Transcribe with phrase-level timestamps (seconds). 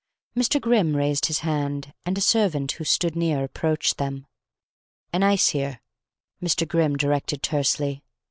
[0.35, 0.59] Mr.
[0.59, 4.25] Grimm raised his hand, and a servant who stood near, approached them.
[5.13, 5.79] "An ice here,"
[6.41, 6.67] Mr.
[6.67, 8.03] Grimm directed tersely.